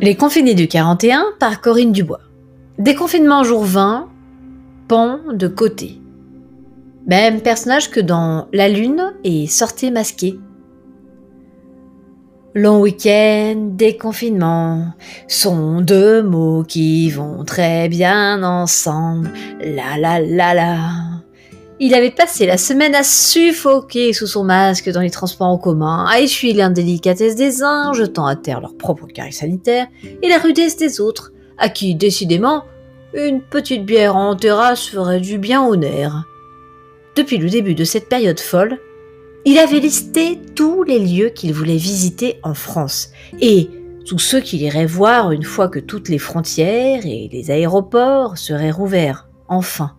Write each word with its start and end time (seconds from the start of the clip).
Les 0.00 0.14
confinés 0.14 0.54
du 0.54 0.68
41 0.68 1.32
par 1.40 1.60
Corinne 1.60 1.90
Dubois. 1.90 2.20
Déconfinement 2.78 3.42
jour 3.42 3.64
20, 3.64 4.08
pan 4.86 5.18
de 5.32 5.48
côté. 5.48 6.00
Même 7.08 7.40
personnage 7.40 7.90
que 7.90 7.98
dans 7.98 8.46
La 8.52 8.68
Lune 8.68 9.12
et 9.24 9.48
Sortez 9.48 9.90
masqué. 9.90 10.38
Long 12.54 12.80
week-end, 12.80 13.70
déconfinement 13.72 14.92
sont 15.26 15.80
deux 15.80 16.22
mots 16.22 16.62
qui 16.62 17.10
vont 17.10 17.44
très 17.44 17.88
bien 17.88 18.44
ensemble. 18.44 19.32
La 19.60 19.98
la 19.98 20.20
la 20.20 20.54
la. 20.54 20.78
Il 21.80 21.94
avait 21.94 22.10
passé 22.10 22.44
la 22.44 22.58
semaine 22.58 22.96
à 22.96 23.04
suffoquer 23.04 24.12
sous 24.12 24.26
son 24.26 24.42
masque 24.42 24.90
dans 24.90 25.00
les 25.00 25.10
transports 25.10 25.46
en 25.46 25.58
commun, 25.58 26.06
à 26.08 26.20
essuyer 26.20 26.52
l'indélicatesse 26.52 27.36
des 27.36 27.62
uns, 27.62 27.92
jetant 27.92 28.26
à 28.26 28.34
terre 28.34 28.60
leur 28.60 28.76
propre 28.76 29.06
carré 29.06 29.30
sanitaire, 29.30 29.86
et 30.22 30.28
la 30.28 30.38
rudesse 30.38 30.76
des 30.76 31.00
autres, 31.00 31.32
à 31.56 31.68
qui, 31.68 31.94
décidément, 31.94 32.64
une 33.14 33.40
petite 33.40 33.86
bière 33.86 34.16
en 34.16 34.34
terrasse 34.34 34.88
ferait 34.88 35.20
du 35.20 35.38
bien 35.38 35.64
au 35.64 35.76
nerf. 35.76 36.24
Depuis 37.14 37.38
le 37.38 37.48
début 37.48 37.76
de 37.76 37.84
cette 37.84 38.08
période 38.08 38.40
folle, 38.40 38.78
il 39.44 39.56
avait 39.58 39.78
listé 39.78 40.40
tous 40.56 40.82
les 40.82 40.98
lieux 40.98 41.28
qu'il 41.28 41.52
voulait 41.52 41.76
visiter 41.76 42.40
en 42.42 42.54
France, 42.54 43.10
et 43.40 43.70
tous 44.04 44.18
ceux 44.18 44.40
qu'il 44.40 44.62
irait 44.62 44.86
voir 44.86 45.30
une 45.30 45.44
fois 45.44 45.68
que 45.68 45.78
toutes 45.78 46.08
les 46.08 46.18
frontières 46.18 47.06
et 47.06 47.28
les 47.30 47.50
aéroports 47.52 48.36
seraient 48.36 48.72
rouverts, 48.72 49.28
enfin 49.46 49.92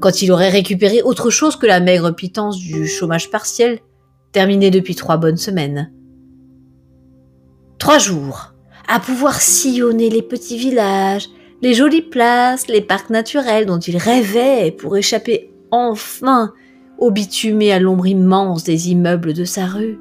quand 0.00 0.22
il 0.22 0.32
aurait 0.32 0.50
récupéré 0.50 1.02
autre 1.02 1.30
chose 1.30 1.56
que 1.56 1.66
la 1.66 1.80
maigre 1.80 2.10
pitance 2.10 2.58
du 2.58 2.86
chômage 2.86 3.30
partiel, 3.30 3.80
terminé 4.32 4.70
depuis 4.70 4.94
trois 4.94 5.16
bonnes 5.16 5.36
semaines. 5.36 5.92
Trois 7.78 7.98
jours, 7.98 8.54
à 8.88 9.00
pouvoir 9.00 9.40
sillonner 9.40 10.10
les 10.10 10.22
petits 10.22 10.58
villages, 10.58 11.28
les 11.62 11.74
jolies 11.74 12.02
places, 12.02 12.68
les 12.68 12.82
parcs 12.82 13.10
naturels 13.10 13.66
dont 13.66 13.78
il 13.78 13.96
rêvait 13.96 14.70
pour 14.70 14.96
échapper 14.96 15.50
enfin 15.70 16.52
au 16.98 17.10
bitumé 17.10 17.72
à 17.72 17.78
l'ombre 17.78 18.06
immense 18.06 18.64
des 18.64 18.90
immeubles 18.90 19.32
de 19.32 19.44
sa 19.44 19.66
rue. 19.66 19.98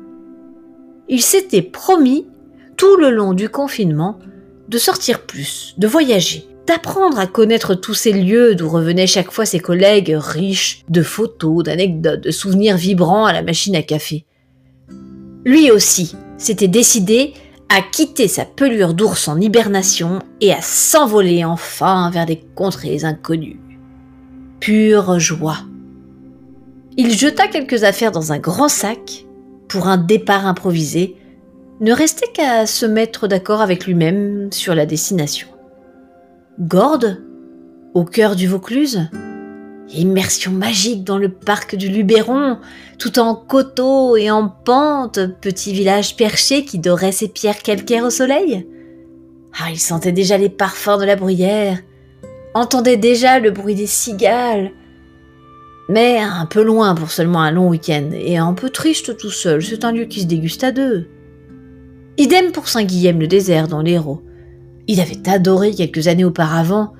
Il 1.08 1.22
s'était 1.22 1.62
promis, 1.62 2.28
tout 2.78 2.98
le 2.98 3.10
long 3.10 3.34
du 3.34 3.50
confinement, 3.50 4.20
de 4.68 4.78
sortir 4.78 5.22
plus, 5.22 5.76
de 5.78 5.88
voyager, 5.88 6.48
d'apprendre 6.68 7.20
à 7.20 7.28
connaître 7.28 7.76
tous 7.76 7.94
ces 7.94 8.12
lieux 8.12 8.56
d'où 8.56 8.70
revenaient 8.70 9.08
chaque 9.08 9.32
fois 9.32 9.46
ses 9.46 9.60
collègues 9.60 10.16
riches 10.18 10.84
de 10.90 11.04
photos, 11.04 11.64
d'anecdotes, 11.64 12.22
de 12.22 12.32
souvenirs 12.32 12.78
vibrants 12.78 13.26
à 13.26 13.34
la 13.34 13.44
machine 13.44 13.76
à 13.76 13.82
café. 13.82 14.26
Lui 15.46 15.70
aussi 15.72 16.16
s'était 16.38 16.68
décidé 16.68 17.34
à 17.70 17.82
quitter 17.82 18.28
sa 18.28 18.46
pelure 18.46 18.94
d'ours 18.94 19.28
en 19.28 19.40
hibernation 19.40 20.20
et 20.42 20.54
à 20.54 20.62
s'envoler 20.62 21.44
enfin 21.46 22.10
vers 22.12 22.26
des 22.26 22.42
contrées 22.56 23.04
inconnues. 23.04 23.60
Pure 24.60 25.20
joie. 25.20 25.60
Il 26.98 27.12
jeta 27.12 27.48
quelques 27.48 27.84
affaires 27.84 28.12
dans 28.12 28.32
un 28.32 28.40
grand 28.40 28.70
sac 28.70 29.26
pour 29.68 29.88
un 29.88 29.98
départ 29.98 30.48
improvisé, 30.48 31.16
ne 31.82 31.92
restait 31.92 32.32
qu'à 32.34 32.66
se 32.66 32.86
mettre 32.86 33.28
d'accord 33.28 33.62
avec 33.62 33.86
lui-même 33.86 34.50
sur 34.52 34.76
la 34.76 34.86
destination. 34.86 35.48
Gordes, 36.58 37.22
au 37.94 38.06
cœur 38.06 38.38
du 38.38 38.48
Vaucluse? 38.48 39.10
Immersion 39.94 40.54
magique 40.54 41.04
dans 41.04 41.18
le 41.18 41.28
parc 41.28 41.76
du 41.76 41.90
Luberon, 41.90 42.60
tout 42.98 43.20
en 43.20 43.36
coteaux 43.36 44.16
et 44.16 44.32
en 44.32 44.48
pente, 44.48 45.20
petit 45.42 45.74
village 45.74 46.16
perché 46.16 46.64
qui 46.64 46.80
dorait 46.80 47.12
ses 47.12 47.28
pierres 47.28 47.62
calcaires 47.62 48.06
au 48.06 48.10
soleil? 48.10 48.66
Ah, 49.60 49.70
il 49.70 49.80
sentait 49.80 50.14
déjà 50.14 50.38
les 50.38 50.48
parfums 50.48 50.98
de 50.98 51.04
la 51.04 51.18
bruyère, 51.18 51.80
entendait 52.54 52.96
déjà 52.96 53.40
le 53.40 53.52
bruit 53.52 53.76
des 53.76 53.86
cigales. 53.86 54.72
Mais 55.90 56.20
un 56.20 56.46
peu 56.46 56.64
loin 56.64 56.96
pour 56.96 57.12
seulement 57.12 57.42
un 57.42 57.52
long 57.52 57.68
week-end, 57.68 58.12
et 58.14 58.38
un 58.38 58.54
peu 58.54 58.70
triste 58.70 59.18
tout 59.18 59.30
seul, 59.30 59.62
c'est 59.62 59.84
un 59.84 59.92
lieu 59.92 60.06
qui 60.06 60.22
se 60.22 60.26
déguste 60.26 60.64
à 60.64 60.72
deux. 60.72 61.10
Idem 62.18 62.54
pour 62.54 62.70
Saint-Guilhem 62.70 63.20
le 63.20 63.28
désert 63.28 63.68
dans 63.68 63.82
l'Hérault. 63.82 64.25
Il 64.88 65.00
avait 65.02 65.28
adoré 65.28 65.74
quelques 65.74 66.08
années 66.08 66.26
auparavant 66.26 66.94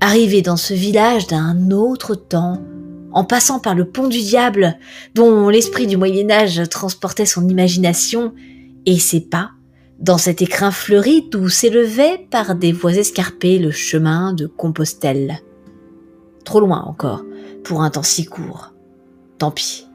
arriver 0.00 0.42
dans 0.42 0.56
ce 0.56 0.74
village 0.74 1.26
d'un 1.26 1.70
autre 1.70 2.14
temps, 2.14 2.60
en 3.12 3.24
passant 3.24 3.58
par 3.58 3.74
le 3.74 3.86
pont 3.86 4.08
du 4.08 4.18
diable, 4.18 4.76
dont 5.14 5.48
l'esprit 5.48 5.86
du 5.86 5.96
Moyen 5.96 6.30
Âge 6.30 6.68
transportait 6.68 7.26
son 7.26 7.48
imagination, 7.48 8.34
et 8.86 8.98
ses 8.98 9.20
pas, 9.20 9.52
dans 9.98 10.18
cet 10.18 10.42
écrin 10.42 10.70
fleuri 10.70 11.28
d'où 11.30 11.48
s'élevait 11.48 12.26
par 12.30 12.54
des 12.54 12.72
voies 12.72 12.96
escarpées 12.96 13.58
le 13.58 13.70
chemin 13.70 14.34
de 14.34 14.46
Compostelle. 14.46 15.40
Trop 16.44 16.60
loin 16.60 16.82
encore, 16.82 17.24
pour 17.62 17.82
un 17.82 17.90
temps 17.90 18.02
si 18.02 18.26
court. 18.26 18.74
Tant 19.38 19.50
pis. 19.50 19.86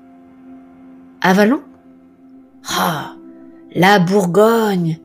Avalon? 1.21 1.61
Ah, 2.67 3.15
la 3.75 3.99
Bourgogne 3.99 4.99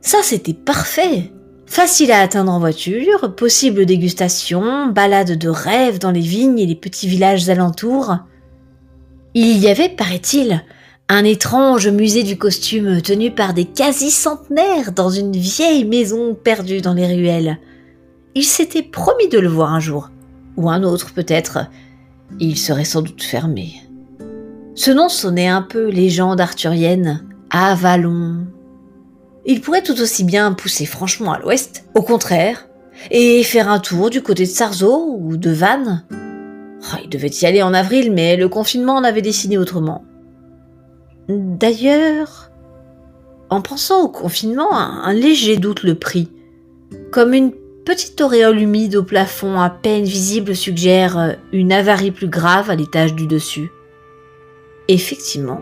ça, 0.00 0.18
c'était 0.22 0.54
parfait. 0.54 1.32
Facile 1.66 2.10
à 2.10 2.20
atteindre 2.20 2.52
en 2.52 2.58
voiture, 2.58 3.34
possible 3.36 3.86
dégustation, 3.86 4.88
balade 4.88 5.38
de 5.38 5.48
rêve 5.48 5.98
dans 5.98 6.10
les 6.10 6.20
vignes 6.20 6.58
et 6.58 6.66
les 6.66 6.74
petits 6.74 7.06
villages 7.06 7.48
alentours. 7.48 8.16
Il 9.34 9.58
y 9.58 9.68
avait, 9.68 9.88
paraît-il, 9.88 10.64
un 11.08 11.24
étrange 11.24 11.88
musée 11.88 12.24
du 12.24 12.36
costume 12.36 13.02
tenu 13.02 13.30
par 13.30 13.54
des 13.54 13.66
quasi-centenaires 13.66 14.92
dans 14.92 15.10
une 15.10 15.36
vieille 15.36 15.84
maison 15.84 16.34
perdue 16.34 16.80
dans 16.80 16.94
les 16.94 17.06
ruelles. 17.06 17.58
Il 18.34 18.44
s'était 18.44 18.82
promis 18.82 19.28
de 19.28 19.38
le 19.38 19.48
voir 19.48 19.72
un 19.72 19.80
jour, 19.80 20.10
ou 20.56 20.70
un 20.70 20.82
autre 20.82 21.12
peut-être. 21.12 21.66
Il 22.40 22.56
serait 22.56 22.84
sans 22.84 23.02
doute 23.02 23.22
fermé. 23.22 23.74
Ce 24.74 24.90
nom 24.90 25.08
sonnait 25.08 25.48
un 25.48 25.62
peu 25.62 25.88
légende 25.88 26.40
arthurienne. 26.40 27.24
Avalon, 27.50 28.46
il 29.46 29.60
pourrait 29.60 29.82
tout 29.82 30.00
aussi 30.00 30.24
bien 30.24 30.52
pousser 30.52 30.86
franchement 30.86 31.32
à 31.32 31.38
l'ouest, 31.38 31.84
au 31.94 32.02
contraire, 32.02 32.68
et 33.10 33.42
faire 33.42 33.68
un 33.68 33.78
tour 33.78 34.10
du 34.10 34.22
côté 34.22 34.44
de 34.44 34.48
Sarzeau 34.48 35.16
ou 35.18 35.36
de 35.36 35.50
Vannes. 35.50 36.04
Oh, 36.10 36.96
il 37.02 37.08
devait 37.08 37.28
y 37.28 37.46
aller 37.46 37.62
en 37.62 37.74
avril, 37.74 38.12
mais 38.12 38.36
le 38.36 38.48
confinement 38.48 38.96
en 38.96 39.04
avait 39.04 39.22
décidé 39.22 39.56
autrement. 39.56 40.04
D'ailleurs, 41.28 42.50
en 43.50 43.62
pensant 43.62 44.02
au 44.02 44.08
confinement, 44.08 44.76
un, 44.76 45.12
léger 45.12 45.56
doute 45.56 45.82
le 45.82 45.94
prit. 45.94 46.30
Comme 47.10 47.34
une 47.34 47.52
petite 47.84 48.20
auréole 48.20 48.60
humide 48.60 48.96
au 48.96 49.02
plafond 49.02 49.60
à 49.60 49.70
peine 49.70 50.04
visible 50.04 50.54
suggère 50.54 51.36
une 51.52 51.72
avarie 51.72 52.10
plus 52.10 52.28
grave 52.28 52.70
à 52.70 52.76
l'étage 52.76 53.14
du 53.14 53.26
dessus. 53.26 53.70
Effectivement, 54.88 55.60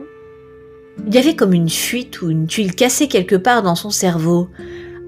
il 1.06 1.14
y 1.14 1.18
avait 1.18 1.36
comme 1.36 1.54
une 1.54 1.70
fuite 1.70 2.22
ou 2.22 2.30
une 2.30 2.46
tuile 2.46 2.74
cassée 2.74 3.08
quelque 3.08 3.36
part 3.36 3.62
dans 3.62 3.74
son 3.74 3.90
cerveau, 3.90 4.48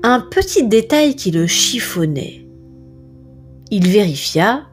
un 0.03 0.21
petit 0.21 0.67
détail 0.67 1.15
qui 1.17 1.31
le 1.31 1.47
chiffonnait. 1.47 2.47
Il 3.71 3.87
vérifia. 3.87 4.67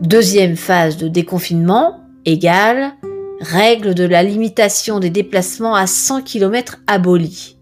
Deuxième 0.00 0.56
phase 0.56 0.96
de 0.96 1.08
déconfinement 1.08 2.00
égale 2.24 2.92
règle 3.40 3.94
de 3.94 4.04
la 4.04 4.22
limitation 4.22 5.00
des 5.00 5.10
déplacements 5.10 5.74
à 5.74 5.86
100 5.86 6.22
km 6.22 6.78
abolie. 6.86 7.58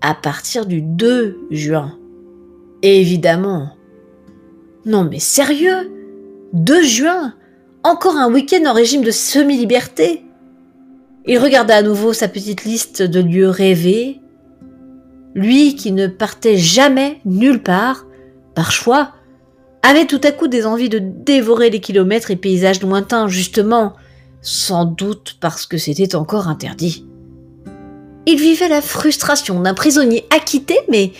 À 0.00 0.14
partir 0.14 0.66
du 0.66 0.82
2 0.82 1.46
juin. 1.50 1.98
Évidemment. 2.82 3.76
Non 4.84 5.04
mais 5.04 5.18
sérieux? 5.20 5.92
2 6.52 6.82
juin? 6.82 7.34
Encore 7.84 8.16
un 8.16 8.32
week-end 8.32 8.64
en 8.66 8.72
régime 8.72 9.02
de 9.02 9.10
semi-liberté? 9.10 10.24
Il 11.26 11.38
regarda 11.38 11.76
à 11.76 11.82
nouveau 11.82 12.12
sa 12.12 12.28
petite 12.28 12.64
liste 12.64 13.02
de 13.02 13.20
lieux 13.20 13.48
rêvés. 13.48 14.20
Lui 15.34 15.76
qui 15.76 15.92
ne 15.92 16.08
partait 16.08 16.56
jamais 16.56 17.20
nulle 17.24 17.62
part, 17.62 18.06
par 18.54 18.72
choix, 18.72 19.12
avait 19.82 20.06
tout 20.06 20.20
à 20.24 20.32
coup 20.32 20.48
des 20.48 20.66
envies 20.66 20.88
de 20.88 21.00
dévorer 21.00 21.70
les 21.70 21.80
kilomètres 21.80 22.30
et 22.30 22.36
paysages 22.36 22.82
lointains, 22.82 23.28
justement, 23.28 23.94
sans 24.42 24.84
doute 24.84 25.36
parce 25.40 25.66
que 25.66 25.78
c'était 25.78 26.14
encore 26.14 26.48
interdit. 26.48 27.06
Il 28.26 28.38
vivait 28.38 28.68
la 28.68 28.82
frustration 28.82 29.60
d'un 29.60 29.74
prisonnier 29.74 30.26
acquitté, 30.30 30.78
mais 30.88 31.12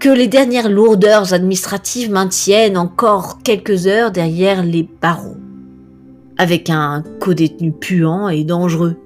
que 0.00 0.08
les 0.08 0.28
dernières 0.28 0.68
lourdeurs 0.68 1.32
administratives 1.32 2.10
maintiennent 2.10 2.76
encore 2.76 3.38
quelques 3.42 3.86
heures 3.86 4.10
derrière 4.10 4.64
les 4.64 4.82
barreaux, 5.00 5.36
avec 6.36 6.68
un 6.68 7.04
codétenu 7.20 7.72
puant 7.72 8.28
et 8.28 8.44
dangereux 8.44 8.96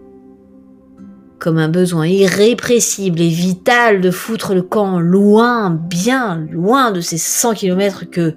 comme 1.38 1.59
un 1.59 1.69
besoin 1.69 2.06
irrépressible 2.06 3.21
et 3.21 3.29
vital 3.29 4.00
de 4.00 4.11
foutre 4.11 4.55
le 4.55 4.62
camp 4.62 4.99
loin, 4.99 5.71
bien 5.71 6.47
loin 6.50 6.91
de 6.91 7.00
ces 7.00 7.19
100 7.19 7.55
kilomètres 7.55 8.05
que, 8.11 8.35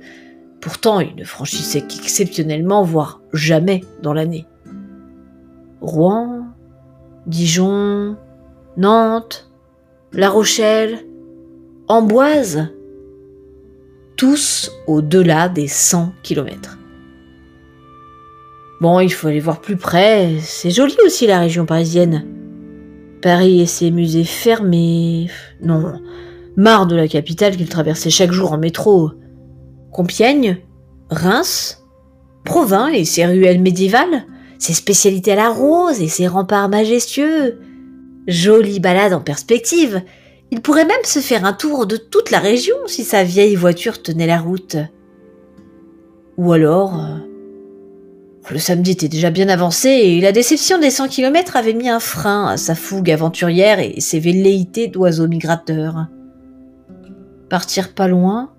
pourtant, 0.60 1.00
il 1.00 1.16
ne 1.16 1.24
franchissait 1.24 1.82
qu'exceptionnellement, 1.82 2.84
voire 2.84 3.22
jamais 3.32 3.84
dans 4.02 4.14
l'année. 4.14 4.46
Rouen, 5.82 6.48
Dijon, 7.26 8.18
Nantes, 8.76 9.50
La 10.12 10.30
Rochelle, 10.30 11.06
Amboise, 11.88 12.68
tous 14.18 14.72
au-delà 14.88 15.48
des 15.48 15.68
100 15.68 16.12
km. 16.22 16.78
Bon, 18.82 19.00
il 19.00 19.12
faut 19.12 19.28
aller 19.28 19.40
voir 19.40 19.62
plus 19.62 19.78
près, 19.78 20.38
c'est 20.42 20.72
joli 20.72 20.96
aussi 21.06 21.28
la 21.28 21.40
région 21.40 21.66
parisienne. 21.66 22.39
Paris 23.22 23.62
et 23.62 23.66
ses 23.66 23.92
musées 23.92 24.24
fermés. 24.24 25.30
Non, 25.62 25.94
marre 26.56 26.88
de 26.88 26.96
la 26.96 27.08
capitale 27.08 27.58
qu'il 27.58 27.70
traversait 27.70 28.10
chaque 28.10 28.32
jour 28.32 28.52
en 28.54 28.58
métro. 28.58 29.12
Compiègne, 29.92 30.58
Reims, 31.10 31.84
Provins 32.46 32.88
et 32.88 33.06
ses 33.06 33.26
ruelles 33.26 33.62
médiévales, 33.62 34.26
ses 34.58 34.74
spécialités 34.74 35.34
à 35.34 35.36
la 35.36 35.50
rose 35.50 36.02
et 36.02 36.08
ses 36.08 36.28
remparts 36.28 36.70
majestueux. 36.70 37.60
Jolie 38.28 38.80
balade 38.80 39.14
en 39.14 39.22
perspective. 39.22 40.02
Il 40.52 40.62
pourrait 40.62 40.86
même 40.86 41.04
se 41.04 41.20
faire 41.20 41.46
un 41.46 41.54
tour 41.54 41.86
de 41.86 41.98
toute 41.98 42.32
la 42.32 42.40
région 42.40 42.76
si 42.88 43.04
sa 43.04 43.24
vieille 43.24 43.56
voiture 43.56 44.02
tenait 44.02 44.28
la 44.28 44.40
route. 44.40 44.78
Ou 46.38 46.54
alors, 46.54 46.96
euh, 46.96 47.18
le 48.50 48.60
samedi 48.60 48.92
était 48.92 49.08
déjà 49.08 49.30
bien 49.30 49.48
avancé 49.48 49.90
et 49.90 50.22
la 50.22 50.32
déception 50.32 50.80
des 50.80 50.90
100 50.90 51.08
km 51.10 51.56
avait 51.56 51.74
mis 51.74 51.90
un 51.90 52.00
frein 52.00 52.48
à 52.48 52.58
sa 52.58 52.74
fougue 52.74 53.12
aventurière 53.12 53.80
et 53.80 54.00
ses 54.00 54.20
velléités 54.20 54.88
d'oiseau 54.88 55.28
migrateur. 55.28 56.08
Partir 57.50 57.94
pas 57.94 58.08
loin 58.08 58.52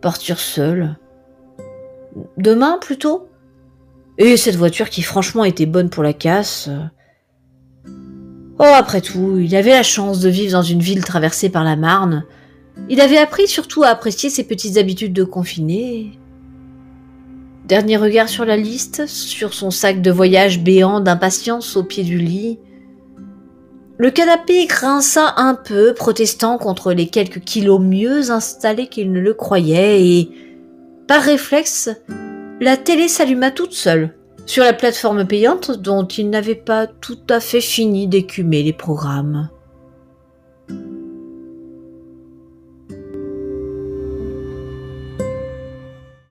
Partir 0.00 0.38
seul 0.38 0.96
Demain 2.36 2.78
plutôt? 2.80 3.28
Et 4.18 4.36
cette 4.36 4.56
voiture 4.56 4.90
qui 4.90 5.02
franchement 5.02 5.44
était 5.44 5.66
bonne 5.66 5.90
pour 5.90 6.02
la 6.02 6.12
casse 6.12 6.68
Oh, 8.58 8.64
après 8.74 9.00
tout, 9.00 9.38
il 9.38 9.56
avait 9.56 9.70
la 9.70 9.82
chance 9.82 10.20
de 10.20 10.28
vivre 10.28 10.52
dans 10.52 10.62
une 10.62 10.82
ville 10.82 11.04
traversée 11.04 11.48
par 11.48 11.64
la 11.64 11.74
Marne. 11.74 12.24
Il 12.88 13.00
avait 13.00 13.18
appris 13.18 13.48
surtout 13.48 13.82
à 13.82 13.88
apprécier 13.88 14.30
ses 14.30 14.44
petites 14.44 14.76
habitudes 14.76 15.12
de 15.12 15.24
confiné, 15.24 16.12
Dernier 17.64 17.96
regard 17.96 18.28
sur 18.28 18.44
la 18.44 18.56
liste, 18.56 19.06
sur 19.06 19.54
son 19.54 19.70
sac 19.70 20.02
de 20.02 20.10
voyage 20.10 20.60
béant 20.60 21.00
d'impatience 21.00 21.76
au 21.76 21.84
pied 21.84 22.02
du 22.02 22.18
lit. 22.18 22.58
Le 23.98 24.10
canapé 24.10 24.66
grinça 24.66 25.34
un 25.36 25.54
peu, 25.54 25.94
protestant 25.94 26.58
contre 26.58 26.92
les 26.92 27.06
quelques 27.06 27.40
kilos 27.40 27.80
mieux 27.80 28.32
installés 28.32 28.88
qu'il 28.88 29.12
ne 29.12 29.20
le 29.20 29.32
croyait, 29.32 30.04
et, 30.04 30.30
par 31.06 31.22
réflexe, 31.22 31.88
la 32.60 32.76
télé 32.76 33.06
s'alluma 33.06 33.52
toute 33.52 33.74
seule, 33.74 34.16
sur 34.44 34.64
la 34.64 34.72
plateforme 34.72 35.24
payante 35.24 35.70
dont 35.70 36.04
il 36.04 36.30
n'avait 36.30 36.56
pas 36.56 36.88
tout 36.88 37.20
à 37.30 37.38
fait 37.38 37.60
fini 37.60 38.08
d'écumer 38.08 38.64
les 38.64 38.72
programmes. 38.72 39.50